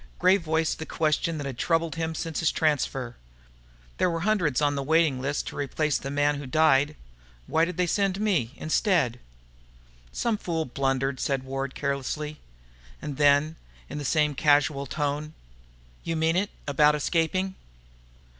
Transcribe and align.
Gray 0.17 0.37
voiced 0.37 0.79
the 0.79 0.85
question 0.87 1.37
that 1.37 1.45
had 1.45 1.59
troubled 1.59 1.93
him 1.93 2.15
since 2.15 2.39
his 2.39 2.51
transfer. 2.51 3.15
"There 3.99 4.09
were 4.09 4.21
hundreds 4.21 4.59
on 4.59 4.73
the 4.73 4.81
waiting 4.81 5.21
list 5.21 5.45
to 5.45 5.55
replace 5.55 5.99
the 5.99 6.09
man 6.09 6.37
who 6.39 6.47
died. 6.47 6.95
Why 7.45 7.65
did 7.65 7.77
they 7.77 7.85
send 7.85 8.19
me, 8.19 8.51
instead?" 8.55 9.19
"Some 10.11 10.37
fool 10.39 10.65
blunder," 10.65 11.13
said 11.19 11.43
Ward 11.43 11.75
carelessly. 11.75 12.39
And 12.99 13.17
then, 13.17 13.57
in 13.89 13.99
the 13.99 14.03
same 14.03 14.33
casual 14.33 14.87
tone, 14.87 15.35
"You 16.03 16.15
mean 16.15 16.35
it, 16.35 16.49
about 16.67 16.95
escaping?" 16.95 17.53